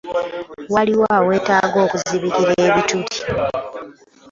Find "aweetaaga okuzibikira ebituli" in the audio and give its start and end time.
1.17-3.17